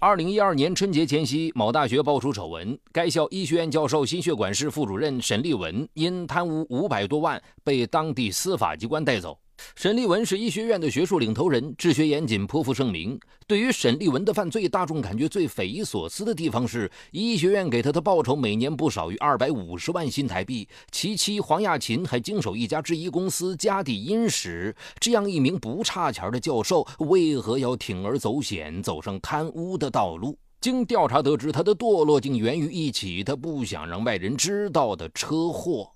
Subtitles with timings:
[0.00, 9.36] 二零一二年春节前夕，某大学爆出丑闻，该校医学院教授、心血管室副主任沈立文因贪污五百多万被当地司法机关带走。
[9.74, 13.18] 沈立文是医学院的学术领头人，治学严谨，颇负盛名。
[13.46, 24.74] 对于沈立文的犯罪，大众感觉最匪夷所思的地方是，医学院给他的报酬每年不少于二百五十万新台币，其妻黄亚琴还经手一家制衣公司，家底殷实。
[25.00, 30.36] 这样一名不差钱的教授，为何要铤而走险，走上贪污的道路？
[30.60, 35.88] 经调查得知，他的堕落竟源于一起他不想让外人知道的车祸。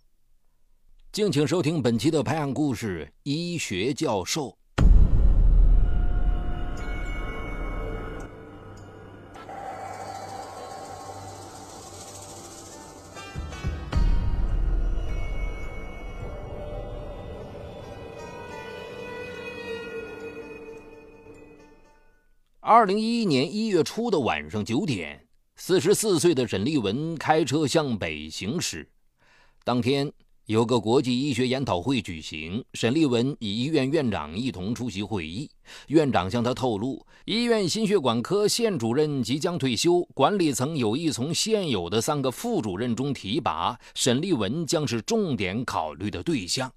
[1.12, 4.48] 敬请收听本期的拍案故事《医学教授》。
[22.60, 25.26] 二零一一年一月初的晚上九点，
[25.56, 28.88] 四十四岁的沈立文开车向北行驶。
[29.62, 30.10] 当天。
[30.52, 35.50] 有个国际医学研讨会举行，沈立文与医院院长一同出席会议。
[35.86, 46.70] 院长向他透露，医院心血管科现主任即将退休，管理层有意从现有的三个副主任中提拔，沈立文将是重点考虑的对象。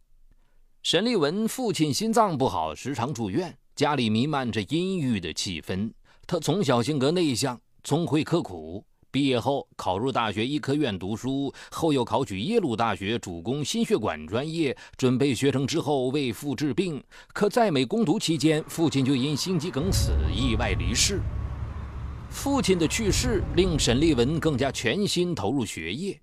[0.82, 5.92] 沈立文父亲心脏不好，时常住院，家里弥漫着阴郁的气氛。
[6.26, 8.86] 他从小性格内向，聪慧刻苦。
[9.16, 17.02] 毕业后考入大学医科院读书，后又考取耶鲁大学，主攻心血管专业，准备学成之后为父治病。
[17.32, 21.22] 可在美攻读期间，父亲就因心肌梗死意外离世。
[22.30, 26.20] 父亲的去世令沈立文更加全心投入学业。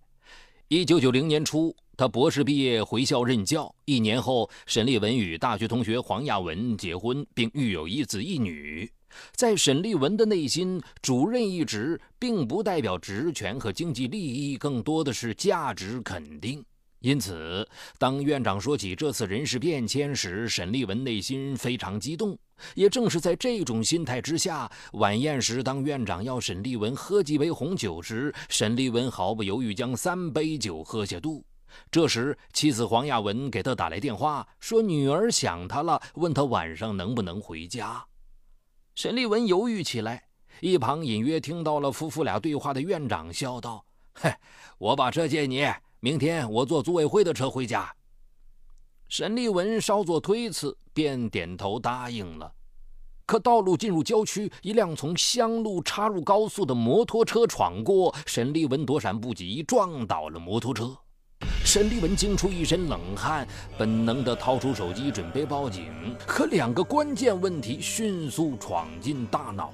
[0.69, 3.75] 一九九零年初，他博士毕业回校任教。
[3.87, 8.93] 一年后，沈立文与大学同学黄亚文结婚，并育有一子一女。
[9.35, 16.65] 在沈立文的内心，主任一职并不代表职权和经济利益，更多的是价值肯定。
[17.01, 22.39] 因此，当院长说起这次人事变迁时，沈立文内心非常激动。
[22.77, 31.45] 也正是在这种心态之下，晚宴时，当院长要沈立文喝几杯红酒时，沈立文毫不犹豫将三杯酒喝下肚。
[31.91, 38.05] 这时，妻子黄亚文给他打来电话，说女儿想他了，问他晚上能不能回家。
[38.95, 40.23] 沈立文犹豫起来，
[40.61, 43.83] 一旁隐约听到了夫妇俩对话的院长笑道
[44.13, 44.31] ：“嘿，
[44.77, 45.67] 我把车借你，
[46.01, 47.91] 明天我坐组委会的车回家。”
[49.09, 52.53] 沈立文稍作推辞，便点头答应了。
[53.25, 60.95] 可道路进入郊区，一辆从乡路插入高速的摩托车闯过，沈立文躲闪不及，撞倒了摩托车。
[61.65, 63.47] 沈立文惊出一身冷汗，
[63.79, 65.87] 本能地掏出手机准备报警，
[66.27, 69.73] 可两个关键问题迅速闯进大脑：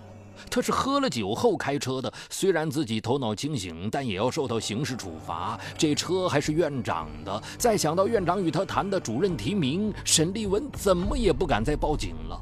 [0.50, 5.59] 他是喝了酒后开车的，虽然自己头脑清醒，但也要受到刑事处罚。
[5.76, 12.41] 这车还是院长的，再想到院长与他谈的主任提名，沈立文怎么也不敢再报警了。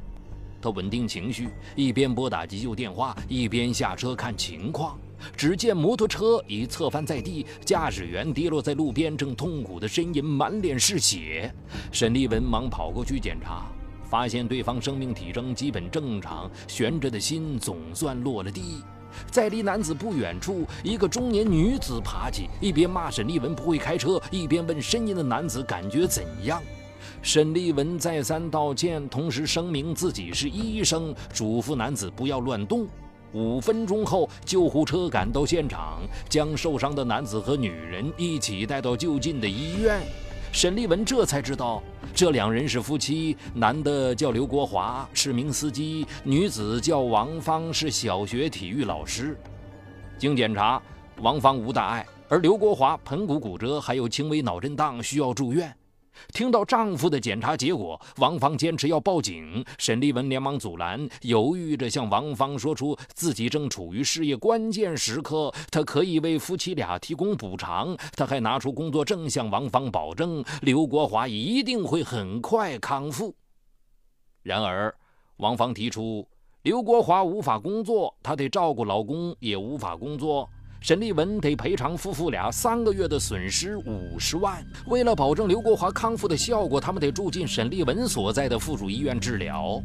[0.60, 4.98] 他稳定情绪，一边拨打急救电话，一边下车看情况。
[5.36, 11.52] 只见摩托车已侧翻在地，驾驶员跌落在路边，正痛苦地呻吟，满脸是血。
[11.92, 13.66] 沈立文忙跑过去检查，
[14.04, 18.82] 发现对方生命体征基本正常，悬着的心总算落了地。
[19.30, 26.62] 在离男子不远处，一个中年女子爬起，一边骂沈立文不会开车，一边问呻吟的男子感觉怎样。
[27.22, 32.86] 沈立文再三道歉，同时声明自己是医生，嘱咐男子不要乱动。
[33.32, 40.00] 五分钟后，救护车赶到现场，将受伤的男子和女人一起带到就近的医院。
[40.52, 41.82] 沈立文这才知道，
[42.14, 49.36] 这两人是夫妻，男的叫刘国华，是名司机；女子叫王芳，是小学体育老师。
[50.18, 50.80] 经检查，
[51.20, 55.76] 王芳无大碍，而刘国华盆骨骨折，还有轻微脑震荡，需要住院。
[56.32, 59.64] 听到丈夫的检查结果，王芳坚持要报警。
[59.78, 67.96] 沈立文连忙阻拦，犹豫着向王芳说出自己正处于事业关键时刻，他可以为夫妻俩提供补偿。
[68.14, 73.34] 他还拿出工作证向王芳保证，刘国华一定会很快康复。
[74.42, 74.94] 然而，
[75.38, 76.26] 王芳提出，
[76.62, 80.48] 刘国华无法工作，她得照顾老公，也无法工作。
[80.86, 84.64] 沈立文得赔偿夫妇俩三个月的损失五十万。
[84.86, 89.82] 为了保证刘国华康复的效果，他们得住进沈立文所在的附属医院治疗。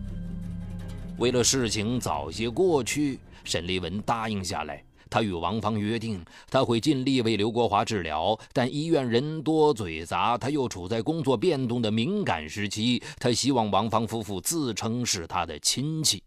[1.18, 4.83] 为了事情早些过去，沈立文答应下来。
[5.09, 16.21] 他与王芳约定，他会尽力为刘国华治疗，但医院人多嘴杂，他又处在工作变动的敏感时期，他希望王芳夫妇自称是他的亲戚。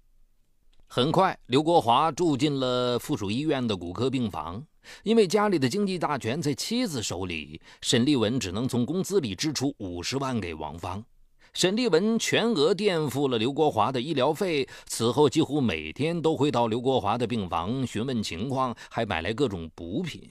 [0.97, 4.65] 很快，刘国华住进了附属医院的骨科病房。
[5.03, 11.05] 因为家里的经济大权在妻子手里，沈立文只能从工资里支出五十万给王芳。
[11.53, 20.31] 沈立文全额垫付了刘国华的医疗费，此后几乎每天都会到刘国华的病房询问情况，还买来各种补品。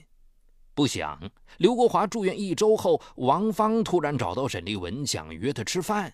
[0.74, 1.20] 不想，
[1.58, 6.10] 刘国华住院一周后，王芳突然找到沈立文，想约他吃饭。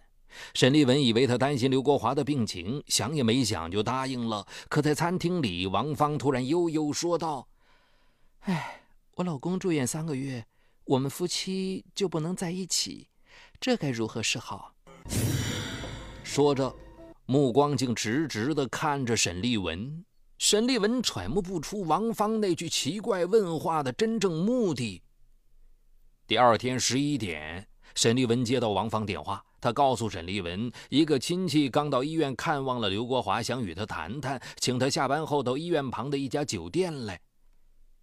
[0.55, 4.47] 沈立文以为他担心刘国华的病情，想也没想就答应了。
[4.69, 7.49] 可在餐厅里，王芳突然悠悠说道。
[8.41, 8.83] 哎，
[9.17, 10.45] 我老公住院三个月，
[10.85, 13.09] 我们夫妻就不能在一起，
[13.61, 14.75] 这该如何是好？
[16.23, 16.75] 说着，
[17.27, 20.05] 目光竟直直地看着沈立文。
[20.39, 25.03] 沈立文揣摩不出王芳那句奇怪问话的真正目的。
[26.27, 37.21] 第二天十一点，沈立文接到王芳电话，他告诉沈立文，一个亲戚刚到医院看望了刘国华，想与他谈谈，请他下班后到医院旁的一家酒店来。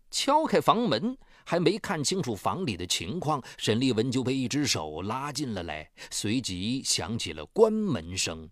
[0.09, 8.49] 敲开房门，还没看清楚房里的情况，沈立文就被一只手拉进了来，随即响起了关门声。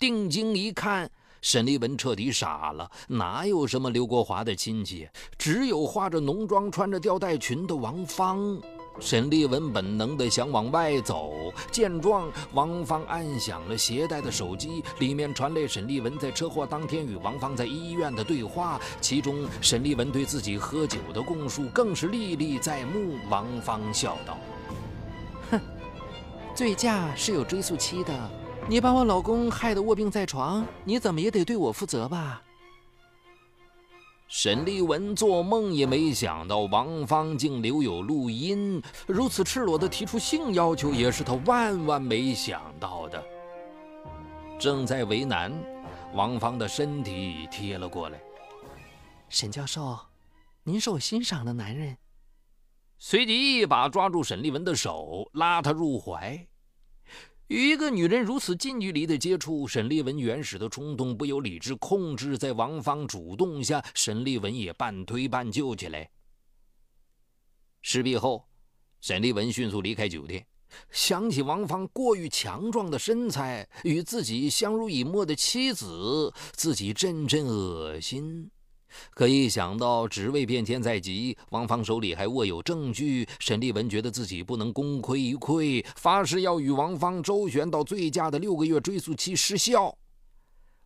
[0.00, 1.08] 定睛一看，
[1.42, 8.60] 沈立文彻底傻了，哪有什么刘国华的亲戚，只有化着浓妆、穿着吊带裙的王芳。
[9.00, 11.32] 沈立文本能地想往外走，
[11.70, 23.16] 见状，王芳按响了携带的手机，里面传来沈立文在车祸当天与王芳在医院的对话，其中沈立文对自己喝酒的供述更是历历在目。
[23.28, 24.38] 王芳笑道
[25.50, 25.60] ：“哼，
[26.54, 28.30] 醉驾是有追溯期的，
[28.68, 32.40] 你把我老公害得卧病在床，你怎么也得对我负责吧？”
[34.26, 43.22] 沈立文做梦也没想到，王芳竟留有录音，如此赤裸的提出性要求，也是他万万没想到的。
[44.58, 45.52] 正在为难，
[46.14, 48.20] 王芳的身体贴了过来。
[49.28, 49.98] 沈教授，
[50.62, 51.96] 您是我欣赏的男人。
[52.98, 56.46] 随即一把抓住沈立文的手，拉他入怀。
[57.48, 66.08] 与一个女人如此近距离的接触，沈立文原始的冲动不由理智控制，在王芳主动下，沈立文也半推半就起来。
[67.82, 68.48] 事毕后，
[69.02, 70.46] 沈立文迅速离开酒店，
[70.90, 78.50] 想起王芳过于强壮的身材与自己相濡以沫的妻子，自己阵阵恶心。
[79.10, 89.96] 可一想到职位变迁在即，王芳手里还握有证据，沈立文觉得自己不能功亏一篑，发誓要与王芳周旋到醉驾的六个月追诉期失效。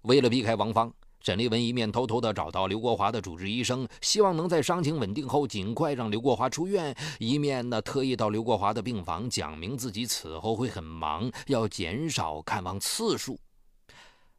[0.03, 13.39] 为了避开王芳，沈立文一面偷偷地找到刘国华的主治医生，希望能在伤情稳定后尽快让刘国华出院；一面呢，特意到刘国华的病房讲明自己此后会很忙，要减少看望次数。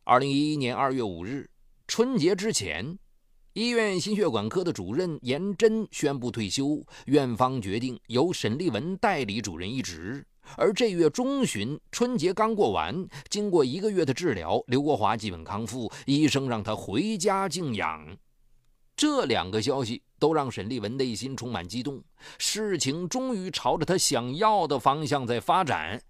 [0.05, 1.49] 二零一一年二月五日，
[1.87, 2.97] 春节之前。
[3.59, 10.25] 医院心血管科的主任严真宣布退休，院方决定由沈立文代理主任一职。
[10.55, 18.15] 而这月中旬，春节刚过完，经过一个月的治疗，刘国华基本康复，医生让他回家静养。
[18.95, 22.01] 这两个消息都让沈立文内心充满激动，
[22.37, 26.01] 事情终于朝着他想要的方向在发展。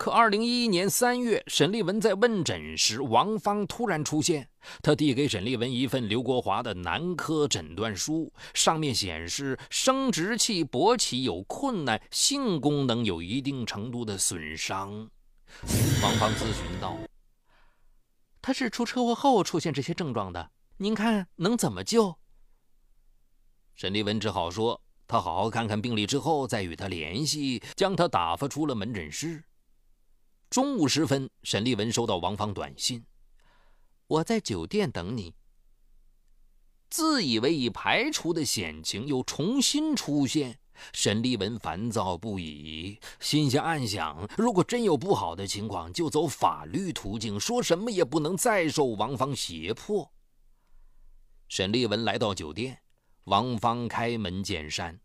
[0.00, 4.48] 可二零一一年三月，沈立文在问诊时，王芳突然出现。
[4.80, 14.90] 他递给沈立文一份刘国华的男科诊断书，上面显示生殖器勃起有困难，性功能有一定程度的损伤。
[16.02, 16.96] 王芳咨询道
[18.40, 22.16] ：“他是出车祸后出现这些症状的，您看能怎么救？”
[23.76, 29.44] 沈立文只好说：“他好好看看病历之后再与他联系。”将他打发出了门诊室。
[30.50, 33.06] 中午时分，沈立文收到王芳短信
[34.08, 35.32] ：“我在酒店等你。”
[36.90, 40.58] 自以为已排除的险情又重新出现，
[40.92, 50.10] 沈立文烦躁不已，心下暗想：如果真有不好的情况，就走法律途径，说什么也不能再受王芳胁迫。
[51.48, 52.80] 沈立文来到酒店，
[53.26, 54.98] 王芳开门见山：“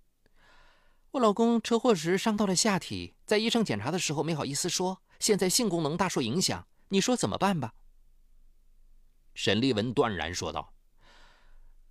[1.12, 7.74] 我老公车祸时伤到了下体，在医生检查的时候没好意思说。”现在性功能大受影响，你说怎么办吧？
[9.34, 10.74] 沈立文断然说道：“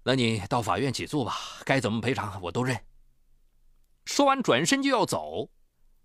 [0.05, 2.85] 那你到法院起诉吧，该怎么赔偿我都认。”
[4.07, 5.51] 说完转身就要走，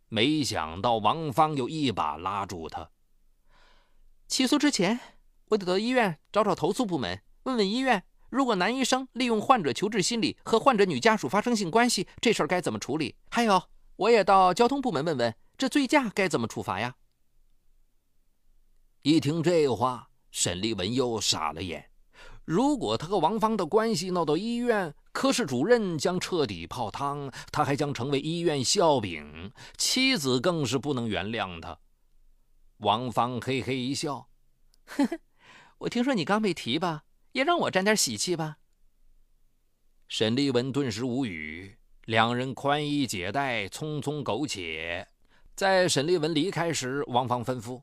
[0.08, 2.90] 没想到王芳又一把拉住他。
[4.28, 5.00] 起诉之前，
[5.46, 13.16] 我得到医院找找投诉部门，问问医院，如果男医生利用患者求治心理和患者女家属发生性关系，这事儿该怎么处理？
[13.32, 13.64] 还有，
[13.96, 16.96] 我也到交通部门问问，这醉驾该怎么处罚呀？
[19.10, 21.90] 一听这话，沈立文又傻了眼。
[22.46, 31.76] 如果他和王芳的关系闹到医院，科室主任将彻底泡汤，他还将成为医院笑柄，妻子更是不能原谅他。
[32.82, 34.30] 王芳嘿嘿一笑
[34.86, 35.20] ：“呵呵，
[35.80, 38.58] 我听说你刚被提吧，也让我沾点喜气吧。”
[40.08, 41.76] 沈立文顿时无语，
[42.06, 45.08] 两人宽衣解带，匆匆苟且。
[45.56, 47.82] 在沈立文离开时，王芳吩咐：“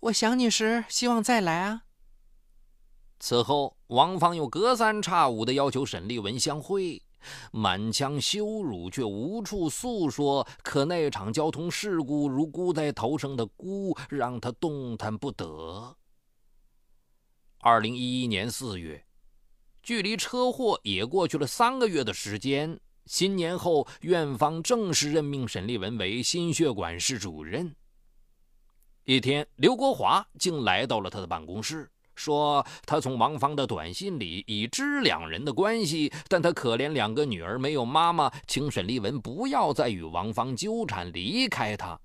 [0.00, 1.82] 我想你时，希望再来啊。”
[3.20, 7.02] 此后，王芳又隔三差五地要求沈立文相会，
[7.52, 10.46] 满腔羞辱却无处诉说。
[10.62, 15.94] 可那场交通事故如箍在头上的箍，让他动弹不得。
[17.58, 19.04] 二零一一年四月，
[19.82, 22.80] 距离车祸也过去了三个月的时间。
[23.04, 27.76] 新年后，院方正式任命沈立文为心血管室主任。
[29.04, 31.90] 一天，刘国华竟来到了他的办公室。
[32.14, 41.98] 说他从王芳的短信里已知两人的关系，但他可怜两个女儿没有妈妈，请沈立文不要再与王芳纠缠，离开他。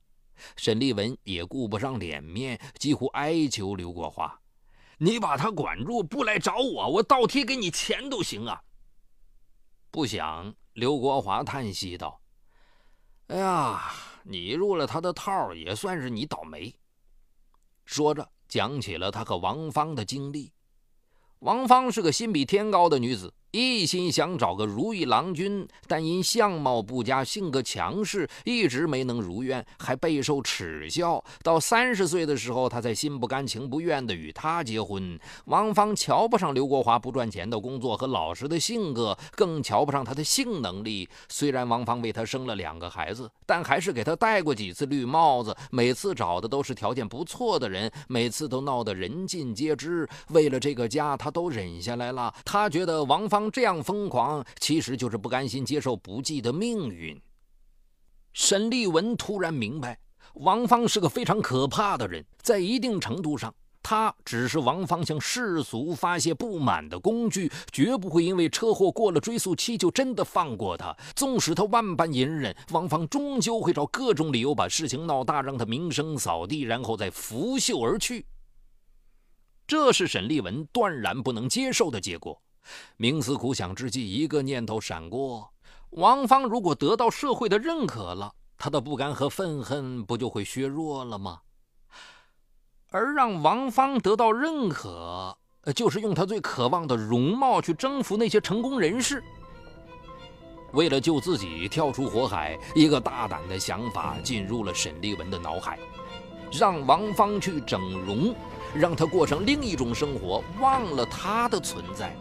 [0.55, 4.39] 沈立文也顾不上脸面，几乎哀求刘国华
[4.99, 8.61] ：“你把他管住，不来找我，我倒贴给你钱都行啊。”
[9.91, 12.21] 不想刘国华叹息道
[13.27, 13.91] ：“哎呀，
[14.23, 16.73] 你入了他的套，也算是你倒霉。”
[17.85, 18.29] 说着。
[18.47, 20.51] 讲起了他和王芳的经历。
[21.39, 23.33] 王芳是个心比天高的女子。
[23.55, 31.23] 一心想找个如意郎君，但因相貌不佳、性格强势，一直没能如愿，还备受耻笑。
[31.41, 35.17] 到三十岁的时候，他才心不甘情不愿地与她结婚。
[35.45, 41.07] 王芳瞧不上刘国华不赚钱的工作和老实的性格，更瞧不上他的性能力。
[41.29, 45.55] 虽然王芳为他生了两个孩子，但还是给他戴过几次绿帽子。
[45.71, 50.05] 每次找的都是条件不错的人，每次都闹得人尽皆知。
[50.31, 52.33] 为了这个家，他都忍下来了。
[52.43, 53.44] 他觉得王芳。
[53.51, 57.19] 这样疯狂，其实就是不甘心接受不济的命运。
[58.33, 59.97] 沈立文突然明白，
[60.33, 70.93] 王芳是个非常可怕的人，在一定程度上，他只是王芳向世俗发泄不满的工具，绝不会因为车祸过了追诉期就真的放过他。
[71.15, 78.25] 纵使他万般隐忍，王芳终究会找各种理由把事情闹大，让他名声扫地，然后再拂袖而去。
[79.67, 82.41] 这是沈立文断然不能接受的结果。
[82.97, 85.51] 冥思苦想之际，一个念头闪过：
[85.91, 91.41] 王芳如果得到社会的认可了，他的不甘和愤恨不就会削弱了吗？
[92.91, 95.37] 而让王芳得到认可，
[95.75, 99.23] 就是用他最渴望的容貌去征服那些成功人士。
[100.71, 105.79] 为了救自己跳出火海，一个大胆的想法进入了沈立文的脑海：
[106.51, 108.35] 让王芳去整容，
[108.73, 112.15] 让她过上另一种生活，忘了她的存在。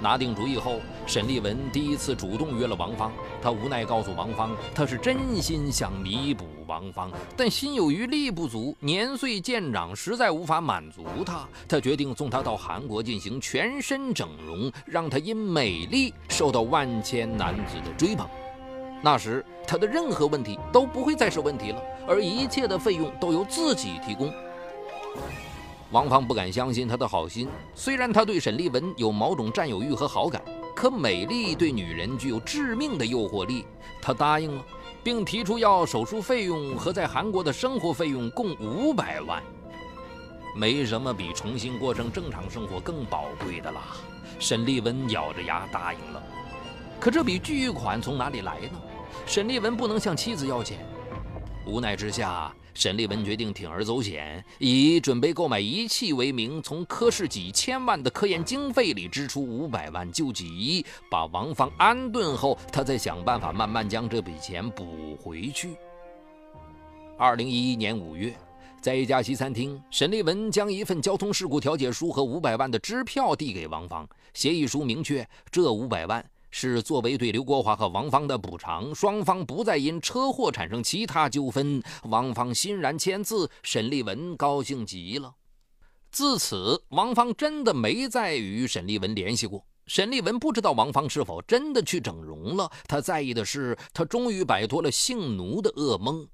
[0.00, 3.12] 拿定主意后，沈立文第一次主动约了王芳。
[3.42, 11.48] 他无奈告诉王芳，他是真心想弥补王芳，但心有余力不足，年岁渐长，实在无法满足他。
[11.68, 18.26] 他决定送她到韩国进行全身整容，让她因美丽受到万千男子的追捧。
[19.02, 24.32] 那时，他的任何问题都不会再是问题了，而一切的费用都由自己提供。
[25.92, 27.48] 王芳不敢相信他的好心。
[27.74, 30.42] 虽然他对沈立文有某种占有欲和好感，
[30.74, 33.64] 可美丽对女人具有致命的诱惑力。
[34.02, 34.64] 他答应了，
[35.04, 39.42] 并提出要手术费用和在韩国的生活费用共五百万。
[40.54, 43.80] 没什么比重新过上正常生活更宝贵的了。
[44.38, 46.22] 沈立文咬着牙答应了。
[46.98, 48.80] 可这笔巨款从哪里来呢？
[49.24, 50.84] 沈立文不能向妻子要钱。
[51.64, 52.52] 无奈之下。
[52.76, 65.70] 沈立文决定铤而走险，以准备购买仪器为名，从科室几千万的科研经费里支出五百万救急，把王芳安顿后，他再想办法慢慢将这笔钱补回去。
[67.16, 68.36] 二零一一年五月，
[68.82, 76.22] 在一家西餐厅，沈立文将一份交通事故调解书和五百万的支票递给王芳，协议书明确，这五百万。
[76.58, 81.82] 是作为对刘国华和王芳的补偿，双方不再因车祸产生其他纠纷。
[82.04, 85.34] 王芳欣然签字，沈立文高兴极了。
[86.10, 89.62] 自此，王芳真的没再与沈立文联系过。
[89.86, 96.26] 沈立文不知道王芳是否真的去整容了，他在意的是他终于摆脱了性奴的噩梦。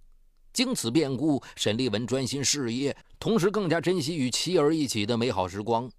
[0.53, 5.91] 经此变故，沈立文专心事业，同时更加珍惜与妻儿一起的美好时光。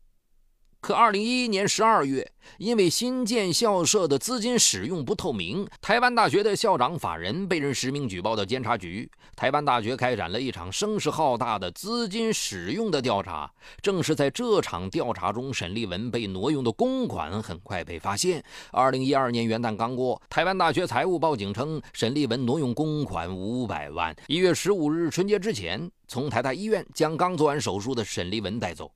[0.83, 9.09] 可二零一一年十二月，因为新建校舍的资金使用不透明，台湾大学的校长法人被人实名举报到监察局。
[9.33, 13.49] 台湾大学开展了一场声势浩大的资金使用的调查。
[13.81, 18.43] 正是在这场调查中，沈立文被挪用的公款很快被发现。
[18.73, 24.13] 二零一二年元旦刚过，台湾大学财务报警称沈立文挪用公款五百万。
[24.27, 28.91] 一月十五日春节之前，从台大医院将刚做完手术的沈立文带走。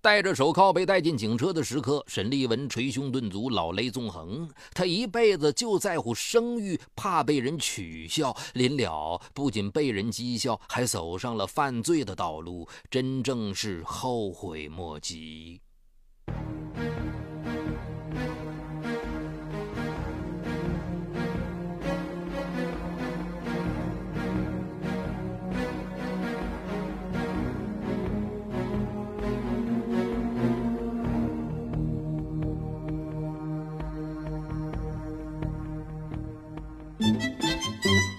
[0.00, 4.48] 戴着手铐被带进警车的时刻，沈立文捶胸顿足，老泪纵横。
[4.72, 8.36] 他一辈子就在乎声誉，怕被人取笑。
[8.54, 15.60] 临了，不仅被人讥笑，还走上了犯罪的道路，真正是后悔莫及。